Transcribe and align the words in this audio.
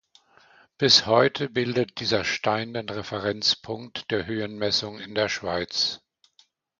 Bis 0.79 1.05
heute 1.05 1.47
bildet 1.47 1.99
dieser 1.99 2.23
Stein 2.23 2.73
den 2.73 2.89
Referenzpunkt 2.89 4.09
der 4.09 4.25
Höhenmessung 4.25 4.97
in 4.99 5.13
der 5.13 5.29
Schweiz. 5.29 6.01